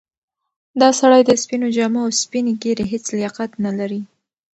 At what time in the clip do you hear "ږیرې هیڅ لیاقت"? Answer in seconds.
2.61-3.51